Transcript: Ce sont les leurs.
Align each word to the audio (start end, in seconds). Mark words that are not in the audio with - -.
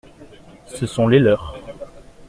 Ce 0.65 0.87
sont 0.87 1.07
les 1.07 1.19
leurs. 1.19 1.53